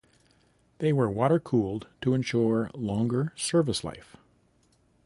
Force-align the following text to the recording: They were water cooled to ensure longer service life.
They 0.79 0.91
were 0.91 1.07
water 1.11 1.39
cooled 1.39 1.85
to 2.01 2.15
ensure 2.15 2.71
longer 2.73 3.33
service 3.35 3.83
life. 3.83 4.17